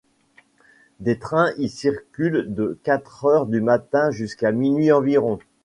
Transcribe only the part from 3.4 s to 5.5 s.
du matin jusqu'à minuit environ.